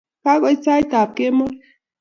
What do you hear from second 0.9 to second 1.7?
ap kemoi.